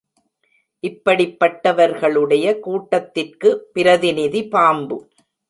[0.83, 4.99] இப்படிப்பட்டவர்களுடைய கூட்டத்திற்கு பிரதிநிதி பாம்பு.